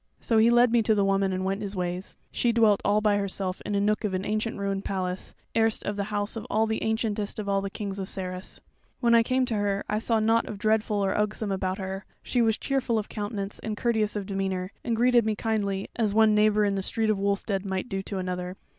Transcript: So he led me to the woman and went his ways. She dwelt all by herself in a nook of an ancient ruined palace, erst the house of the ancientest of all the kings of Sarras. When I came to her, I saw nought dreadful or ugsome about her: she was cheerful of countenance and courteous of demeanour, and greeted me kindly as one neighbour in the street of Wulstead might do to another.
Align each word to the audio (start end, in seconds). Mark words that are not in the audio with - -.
So 0.19 0.39
he 0.39 0.49
led 0.49 0.71
me 0.71 0.81
to 0.81 0.95
the 0.95 1.05
woman 1.05 1.31
and 1.31 1.45
went 1.45 1.61
his 1.61 1.75
ways. 1.75 2.17
She 2.31 2.51
dwelt 2.51 2.81
all 2.83 3.01
by 3.01 3.17
herself 3.17 3.61
in 3.63 3.75
a 3.75 3.79
nook 3.79 4.03
of 4.03 4.15
an 4.15 4.25
ancient 4.25 4.57
ruined 4.57 4.83
palace, 4.83 5.35
erst 5.55 5.83
the 5.83 6.05
house 6.05 6.35
of 6.35 6.47
the 6.69 6.81
ancientest 6.81 7.37
of 7.37 7.47
all 7.47 7.61
the 7.61 7.69
kings 7.69 7.99
of 7.99 8.07
Sarras. 8.09 8.61
When 8.99 9.13
I 9.13 9.21
came 9.21 9.45
to 9.45 9.53
her, 9.55 9.83
I 9.87 9.99
saw 9.99 10.19
nought 10.19 10.57
dreadful 10.57 11.05
or 11.05 11.15
ugsome 11.15 11.51
about 11.51 11.77
her: 11.77 12.03
she 12.23 12.41
was 12.41 12.57
cheerful 12.57 12.97
of 12.97 13.09
countenance 13.09 13.59
and 13.59 13.77
courteous 13.77 14.15
of 14.15 14.25
demeanour, 14.25 14.71
and 14.83 14.95
greeted 14.95 15.23
me 15.23 15.35
kindly 15.35 15.87
as 15.95 16.15
one 16.15 16.33
neighbour 16.33 16.65
in 16.65 16.73
the 16.73 16.81
street 16.81 17.11
of 17.11 17.19
Wulstead 17.19 17.63
might 17.63 17.87
do 17.87 18.01
to 18.01 18.17
another. 18.17 18.57